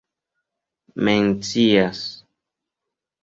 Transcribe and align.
mencias 1.05 2.01